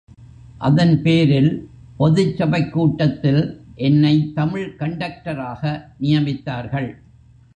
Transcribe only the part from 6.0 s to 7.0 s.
நியமித்தார்கள்.